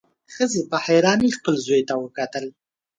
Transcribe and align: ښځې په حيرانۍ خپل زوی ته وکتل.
ښځې 0.33 0.61
په 0.69 0.77
حيرانۍ 0.85 1.29
خپل 1.37 1.55
زوی 1.65 1.81
ته 1.89 1.93
وکتل. 2.01 2.45